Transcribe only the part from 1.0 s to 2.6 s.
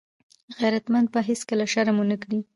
به هېڅکله شرم ونه کړي